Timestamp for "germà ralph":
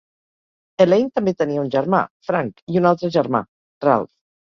3.17-4.09